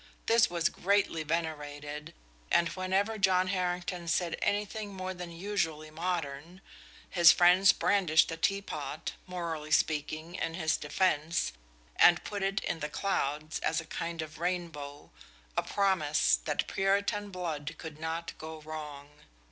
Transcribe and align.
This 0.25 0.49
was 0.49 0.69
greatly 0.69 1.21
venerated, 1.21 2.15
and 2.51 2.69
whenever 2.69 3.19
John 3.19 3.49
Harrington 3.49 4.07
said 4.07 4.35
anything 4.41 4.95
more 4.95 5.13
than 5.13 5.29
usually 5.31 5.91
modern, 5.91 6.61
his 7.07 7.31
friends 7.31 7.71
brandished 7.71 8.27
the 8.27 8.35
teapot, 8.35 9.13
morally 9.27 9.69
speaking, 9.69 10.33
in 10.33 10.55
his 10.55 10.75
defense, 10.75 11.53
and 11.97 12.23
put 12.23 12.41
it 12.41 12.63
in 12.63 12.79
the 12.79 12.89
clouds 12.89 13.59
as 13.59 13.79
a 13.79 13.85
kind 13.85 14.23
of 14.23 14.39
rainbow 14.39 15.11
a 15.55 15.61
promise 15.61 16.35
that 16.45 16.67
Puritan 16.67 17.29
blood 17.29 17.75
could 17.77 17.99
not 17.99 18.35
go 18.39 18.59
wrong. 18.61 19.19